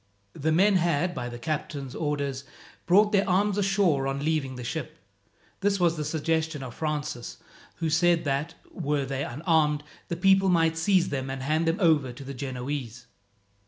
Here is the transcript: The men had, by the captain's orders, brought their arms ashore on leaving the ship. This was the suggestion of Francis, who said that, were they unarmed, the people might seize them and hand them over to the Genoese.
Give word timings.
The 0.33 0.51
men 0.51 0.77
had, 0.77 1.13
by 1.13 1.29
the 1.29 1.37
captain's 1.37 1.93
orders, 1.93 2.43
brought 2.87 3.11
their 3.11 3.29
arms 3.29 3.59
ashore 3.59 4.07
on 4.07 4.25
leaving 4.25 4.55
the 4.55 4.63
ship. 4.63 4.97
This 5.59 5.79
was 5.79 5.95
the 5.95 6.03
suggestion 6.03 6.63
of 6.63 6.73
Francis, 6.73 7.37
who 7.75 7.91
said 7.91 8.23
that, 8.23 8.55
were 8.71 9.05
they 9.05 9.23
unarmed, 9.23 9.83
the 10.07 10.17
people 10.17 10.49
might 10.49 10.75
seize 10.75 11.09
them 11.09 11.29
and 11.29 11.43
hand 11.43 11.67
them 11.67 11.77
over 11.79 12.11
to 12.13 12.23
the 12.23 12.33
Genoese. 12.33 13.05